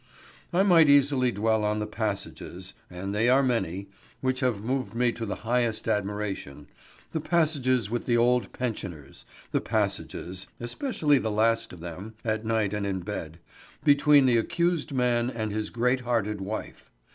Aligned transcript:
I 0.51 0.63
might 0.63 0.89
easily 0.89 1.31
dwell 1.31 1.63
on 1.63 1.77
the 1.77 1.85
passages, 1.85 2.73
and 2.89 3.13
they 3.13 3.29
are 3.29 3.43
many, 3.43 3.87
which 4.19 4.39
have 4.39 4.63
moved 4.63 4.95
me 4.95 5.11
to 5.11 5.27
the 5.27 5.35
highest 5.45 5.87
admiration 5.87 6.65
the 7.11 7.21
passages 7.21 7.91
with 7.91 8.07
the 8.07 8.17
old 8.17 8.51
pensioners, 8.51 9.25
the 9.51 9.61
passages 9.61 10.47
(especially 10.59 11.19
the 11.19 11.29
last 11.29 11.71
of 11.71 11.81
them, 11.81 12.15
at 12.25 12.43
night 12.43 12.73
and 12.73 12.87
in 12.87 13.01
bed) 13.01 13.37
between 13.83 14.25
the 14.25 14.37
accused 14.37 14.91
man 14.91 15.29
and 15.29 15.51
his 15.51 15.69
great 15.69 15.99
hearted 15.99 16.41
wife. 16.41 16.89